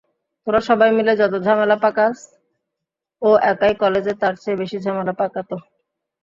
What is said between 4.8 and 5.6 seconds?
ঝামেলা পাকাত।